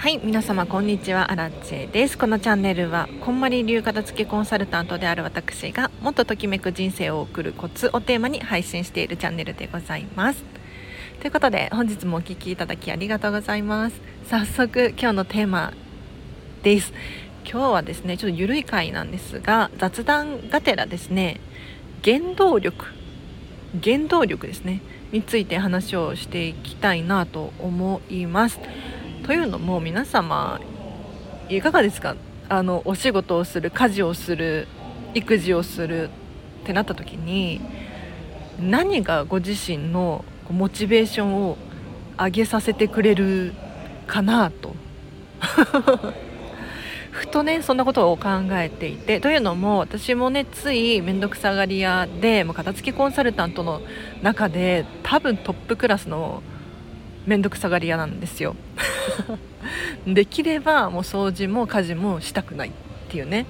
[0.00, 1.30] はい皆様こんにちは。
[1.30, 2.16] アラチェです。
[2.16, 10.42] このチャンネルはこんまり流片付けコンサルタントである私がもっとときめく人生を送るコツをテーマに配信しているチャンネルでございます。
[11.20, 14.00] ということで本日もお聴きいただきありがとうございます。
[14.24, 15.74] 早速今日のテーマ
[16.62, 16.94] です。
[17.44, 21.40] 今日はですねちょっと緩い回なんですが雑談がてらですね
[22.02, 22.86] 原動力
[23.84, 24.80] 原動力ですね
[25.12, 28.58] について話をしていきたいなと思います。
[29.30, 30.60] というのも皆様
[31.48, 32.16] いかがですか？
[32.48, 34.66] あのお仕事をする家事をする
[35.14, 36.08] 育児をする
[36.64, 37.60] ってなった時に
[38.58, 41.56] 何がご自身のモチベーションを
[42.18, 43.54] 上げさせてくれる
[44.08, 44.74] かなと。
[47.12, 53.80] ふとねそんなことを考えていてというのも私もねつい面倒くさがり屋でもう片付けコンサルタントの
[54.22, 56.42] 中で多分トップクラスの
[57.26, 58.56] 面倒くさがり屋なんですよ。
[60.06, 62.72] できればもう掃除も家事もしたくないっ
[63.08, 63.46] ていうね。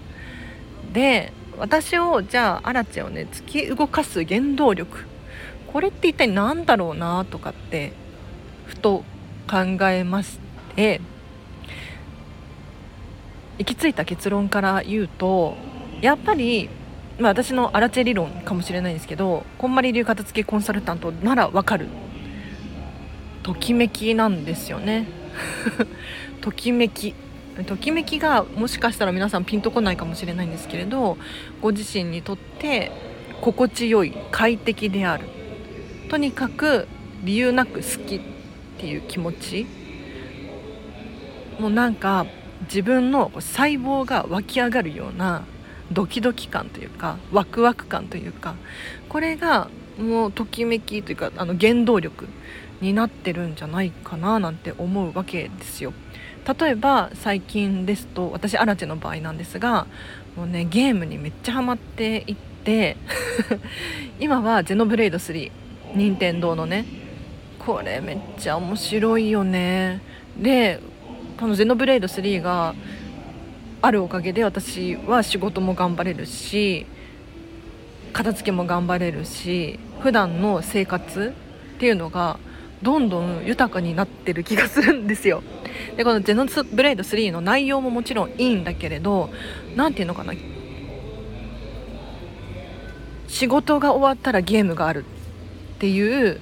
[0.92, 5.06] で私をじゃあアラチェをね突き動かす原動力。
[5.72, 7.92] これって一体何だろうなとかって
[8.66, 9.04] ふと
[9.48, 10.38] 考えまし
[10.74, 11.00] て
[13.58, 15.54] 行き着いた結論から言うと
[16.00, 16.68] やっぱり、
[17.18, 21.86] まあ、私のアラチェ理論かもしれないんですけどこんまり流片付けコンサルタントならわかる。
[23.42, 25.06] ときめきなんですよね。
[26.40, 27.14] ときめき。
[27.66, 31.18] ときめきがもしかしたら皆さんピンとこないかもしれないんですけれど
[31.60, 32.90] ご自身にとって
[33.42, 35.26] 心地よい快適である。
[36.08, 36.88] とにかく
[37.24, 38.20] 理由なく好きっ
[38.78, 39.66] ていう気持ち。
[41.58, 42.26] もうなんか
[42.62, 45.44] 自分の細胞が湧き上がるような
[45.92, 48.54] ドキドキ感というかワクワク感というか
[49.08, 49.68] これが
[49.98, 52.26] もうときめきというかあの原動力。
[52.80, 55.92] になってるんじゃないかななんて思うわけですよ。
[56.60, 59.86] 例えば最近ですと私アラチェの場合なんですが
[60.36, 62.96] もうねゲームにめっちゃハマっていって
[64.18, 65.50] 今はゼノブレイド3
[65.94, 66.86] 任天堂のね
[67.58, 70.00] これめっちゃ面白いよね。
[70.38, 70.80] で
[71.38, 72.74] このゼノブレイド3が
[73.82, 76.86] あるおかげで私は仕事も頑張れるし
[78.12, 81.34] 片付けも頑張れるし普段の生活
[81.76, 82.38] っていうのが
[82.82, 85.42] どんどん豊かになってる気がするんですよ。
[85.96, 89.30] でこの「ゼノスブレイド3」の内容ももちろんいいんだけれど
[89.76, 90.32] 何て言うのかな。
[93.28, 95.04] 仕事が終わったらゲームがある
[95.76, 96.40] っていう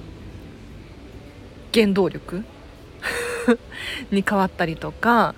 [1.73, 2.43] 原動力。
[4.11, 5.35] に変わったりとか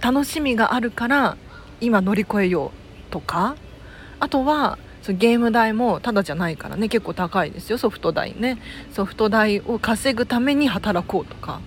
[0.00, 1.36] 楽しみがあるから
[1.80, 2.72] 今乗り越えよ
[3.08, 3.56] うとか
[4.20, 8.56] あとはそゲーム代もただじゃないからね結構高いですよソフト代ね。
[8.90, 11.60] ソフト代を稼ぐために働こうとか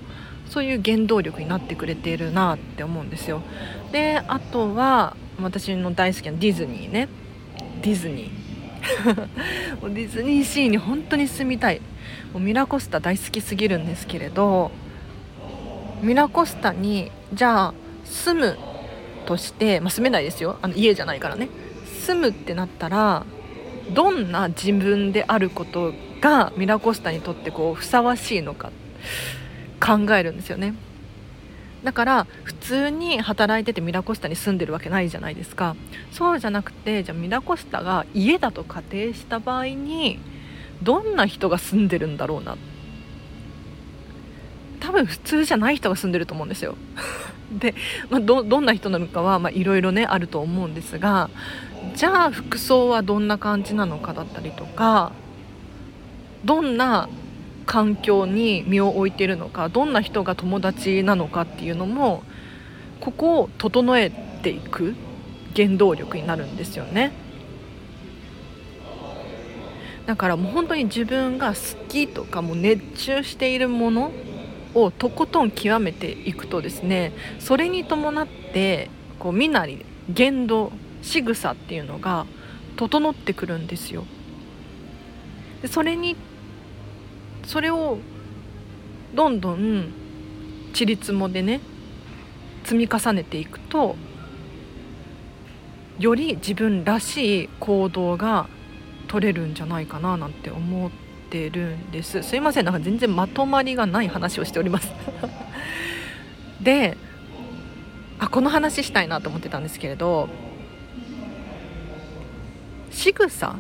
[0.50, 3.44] そういう原動力になってくれているなって思うんですよ。
[3.92, 7.10] であとは私の大好きなディズニーね。
[7.84, 9.28] ディズニー。
[9.94, 11.82] ディズニーシーに本当に住みたい。
[12.34, 14.72] もうミラコスタ大好きすぎるんですけれど
[16.02, 18.58] ミラコスタにじゃあ住む
[19.28, 20.58] として、まあ、住めないですよ。
[20.64, 21.50] あの家じゃないからね。
[22.08, 23.26] 住むってなったら
[23.92, 28.72] どんな自分であることがミラコスタにとってこうふさわしいのか
[29.86, 30.74] 考えるんですよね。
[31.84, 35.76] だから普通に働いててミラコスタに住んでるわけないじゃないですか。
[36.12, 40.20] そうじゃなくてじゃあミラコスタが家だと仮定した場合に
[40.82, 42.58] どんな人が住んでるんだろうな。
[44.80, 46.76] 多分普通じゃない人が住んでると思うんですよ。
[47.52, 47.74] で、
[48.10, 51.30] まあ、どんな人なのかはいろいろねあると思うんですが
[51.96, 55.12] じゃあ服装はどんな感じなのかだったりとか
[56.44, 57.10] どんな
[57.66, 62.24] 環境に身を置いているのかどんな人が友達なのかっていうのも
[63.00, 64.96] ここを整えていく
[65.56, 67.12] 原動力になるんですよね。
[70.06, 74.12] だからもう本当に自分が好きとかも熱中しているもの
[74.74, 80.72] をとことん極めていくとですねそれに伴ってこう身なり言動
[81.02, 82.26] 仕草っていうのが
[82.76, 84.06] 整ってくるんですよ。
[85.62, 86.16] でそれに
[87.46, 87.98] それを
[89.16, 89.92] どんどん
[90.74, 91.62] ちりつもでね
[92.64, 93.96] 積み重ねていくと
[95.98, 98.48] より自分らしい行動が
[99.08, 100.92] 取れるんじゃないかななんて思
[101.30, 102.24] てるんです。
[102.24, 102.66] すいません。
[102.66, 104.92] なんか全然まとまりがない話をしております。
[106.62, 106.98] で
[108.20, 110.30] あこの話したいなと思ってたんですけれど
[112.92, 113.56] 仕草。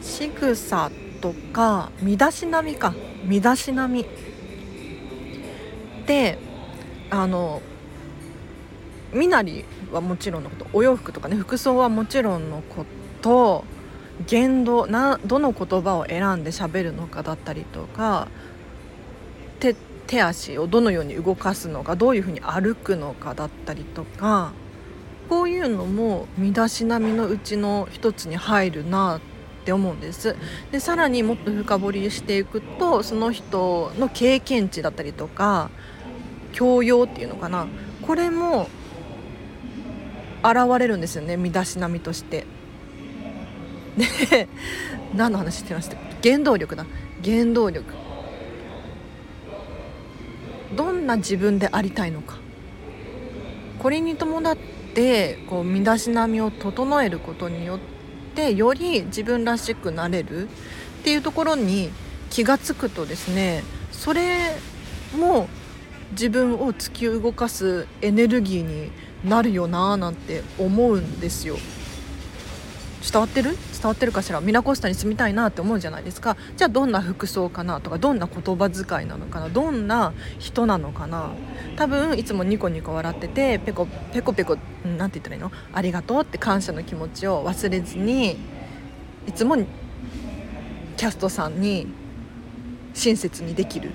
[0.00, 0.90] 仕草
[1.20, 2.94] とか身だしなみか。
[3.24, 4.06] 身だしなみ。
[6.06, 6.38] で
[7.10, 7.60] あの
[9.12, 12.84] 身なりはもちろんのことお洋服とかね服装はもちろんのこ
[13.22, 13.64] と
[14.26, 18.28] 言動などの言葉を選んで喋るのかだったりとか
[19.60, 19.74] 手
[20.06, 24.52] 手足をどのように動かすのかどういうふうに歩くのかだったりとか
[25.28, 29.20] こういうのも身だしなみのうちの一つに入るなっ
[29.66, 30.34] て思うんです。
[30.72, 35.68] でさらにもっと深掘りしていくとその人の経験値だったりとか
[36.52, 37.66] 教養っていうのかな。
[38.00, 38.70] これも
[40.42, 42.46] 現れるんですよね身だしなみとして
[43.98, 44.48] で
[45.14, 45.96] 何の話してました？
[46.22, 46.86] 原動力だ。
[47.24, 47.92] 原動力。
[50.76, 52.36] どんな自分でありたいのか。
[53.78, 54.56] これに伴っ
[54.94, 57.78] てこう身だしなみを整えることによっ
[58.34, 60.48] てより自分らしくなれる。
[60.48, 60.50] っ
[61.04, 61.90] ていうところに
[62.28, 63.62] 気が付くとですね
[63.92, 64.56] それ
[65.16, 65.48] も
[66.10, 68.90] 自分を突き動かすエネルギーに
[69.24, 71.56] なるよなーなんて思うんですよ。
[73.10, 73.56] 伝わってる？
[73.78, 74.40] 伝わってるかしら？
[74.40, 76.36] ミラコスタに住みたいなって思うじゃないですか。
[76.56, 79.48] じゃあどんな服装かなとかどんな言葉遣いなのかな？
[79.48, 81.30] どんな人なのかな？
[81.76, 85.52] 多分いつもニコニコ笑っててペコペコペコ何て言ったらいいの？
[85.72, 88.36] ありがとうって感謝の気持ちを忘れずに
[89.26, 91.86] いつもキャストさんに
[92.94, 93.90] 親切にできる。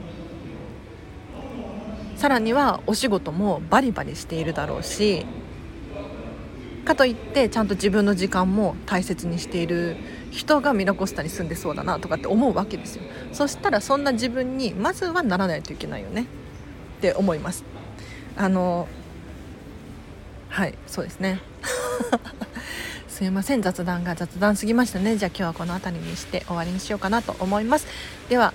[2.15, 5.25] さらにはお仕事もバリバリしているだろうし
[6.83, 9.95] かといってちゃんと自分の時間も大切にしている
[10.31, 13.03] 人がミラコスタに住んでそうだなとかって思うわけですよ。
[13.31, 16.27] そしたらそんな自分にまずはならないといけないよね。
[16.97, 17.63] って思います。
[18.35, 18.87] あの
[20.49, 21.39] はいそうですね。
[23.07, 25.17] すいません雑談が雑談すぎましたね。
[25.17, 27.87] じゃあ今日はこの辺りにして終わりにしようかなと思います。
[28.29, 28.53] では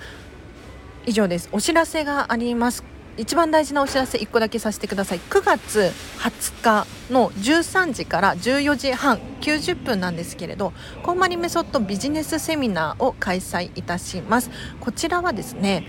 [1.07, 1.49] 以上です。
[1.53, 2.98] お知らせがあります。
[3.19, 5.19] 一番大事なお知らせ1個だけさせてください。
[5.19, 10.73] 9月20日の13時から14時半90分なんですけれど
[11.03, 14.50] コンマリメソッドビジネスセミナーを開催いたします。
[14.81, 15.85] こちらはですね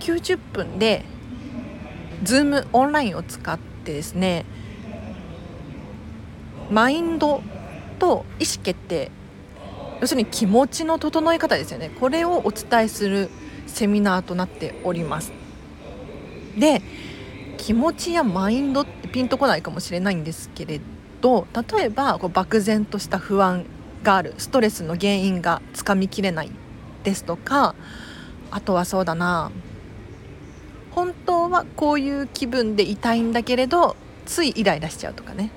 [0.00, 1.04] 90分で
[2.24, 4.44] Zoom オンラインを使ってですね
[6.70, 7.40] マインド
[8.00, 9.12] と意思決定
[10.00, 11.90] 要するに気持ちの整え方ですよね。
[12.00, 13.30] これをお伝えする
[13.66, 15.32] セミナーとなっております。
[16.58, 16.82] で
[17.56, 20.80] 気持ちやマインドってピンとこないかもしれないんですけれ
[21.20, 23.64] ど例えばこう漠然とした不安
[24.02, 24.34] がある。
[24.38, 26.52] ストレスの原因がつかみきれない
[27.02, 27.74] ですとか
[28.50, 29.50] あとはそうだな。
[30.92, 33.96] 本当はこういう気分でいたいんだけれど
[34.26, 35.50] ついイライラしちゃうとかね。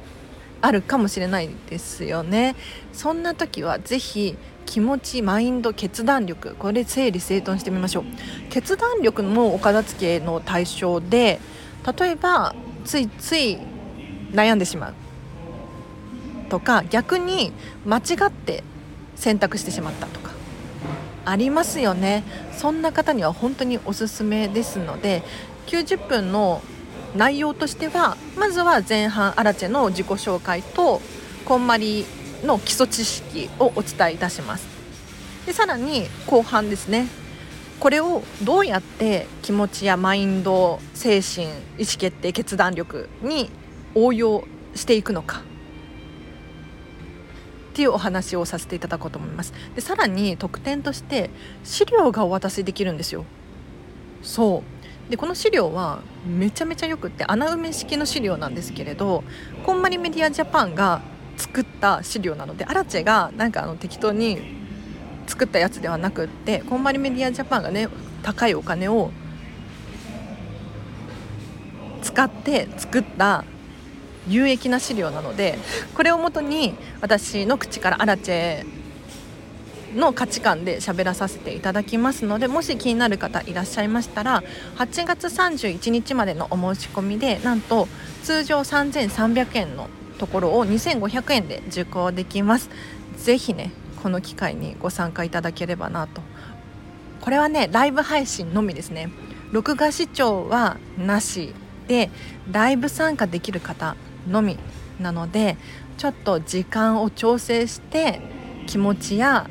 [0.63, 2.55] あるかもしれないですよね。
[2.93, 6.55] そんな時は是非気持ちマインド決断力。
[6.57, 8.03] これ整理整頓してみましょう。
[8.49, 11.39] 決断力のお片付けの対象で
[11.99, 12.55] 例えば
[12.85, 13.57] ついつい
[14.31, 14.93] 悩んでしまう。
[16.49, 17.53] とか逆に
[17.85, 18.63] 間違って
[19.15, 20.07] 選択してしまった。
[20.07, 20.31] とか。
[21.23, 22.23] ありますよね。
[22.57, 25.23] そんな方には本当におすすめですので
[25.67, 26.61] 90分の
[27.15, 31.01] 内容としてはまずは前半アラチェの自己紹介と
[31.45, 32.05] こんまり
[32.43, 34.67] の基礎知識をお伝えいたします。
[35.45, 37.07] でさらに後半ですね。
[37.79, 43.49] これをどうやって気持ちやマインド精神意思決定決断力に
[43.95, 44.43] 応用
[44.75, 45.41] していくのか。
[47.71, 49.53] っていうお話をさせていただこうと思います。
[49.75, 51.29] でさらに特典として
[51.63, 53.25] 資料がお渡しできるんですよ。
[54.21, 54.63] そ
[55.07, 55.09] う。
[55.09, 59.23] でこの資料はめちゃめちゃよくって穴埋め式の資料なんですけれど
[59.65, 61.01] こんまりメディアジャパンが
[61.37, 64.39] 作った資料なのでアラチェがなんかあの適当に
[65.27, 67.87] 作ったやつではなくってこんまりメディアジャパンがね
[68.23, 69.11] 高いお金を
[72.01, 73.43] 使って作った
[74.27, 75.57] 有益な資料なので
[75.95, 78.65] これをもとに私の口からアラチェ
[79.95, 84.43] の価値観で喋らさせていただきますのでもし気になる方いらっしゃいましたら
[84.77, 87.87] 8月31日までのお申し込みでなんと
[88.23, 89.89] 通常3300円の
[90.21, 92.69] ところを2500円で受講できます。
[93.17, 93.71] ぜひね
[94.03, 96.21] この機会にご参加いただければなと。
[97.21, 99.09] これはねライブ配信のみですね。
[99.51, 101.55] 録画視聴はなし
[101.87, 102.11] で
[102.51, 103.95] ライブ参加できる方
[104.29, 104.59] のみ
[104.99, 105.57] なので
[105.97, 108.21] ちょっと時間を調整して
[108.67, 109.49] 気持ちや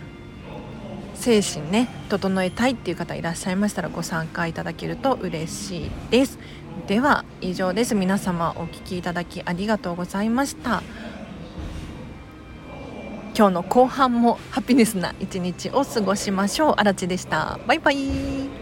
[1.17, 6.39] 精神ね整えたいっていう方いらっしゃいましたらご参加いただけると嬉しいです。
[6.87, 7.95] では以上です。
[7.95, 10.83] 皆様お聴きいただきありがとうございました。
[13.37, 16.75] 今日の後半もハピネスな一日を過ごしましょう。
[16.77, 17.59] あらちでした。
[17.67, 18.60] バイバイ。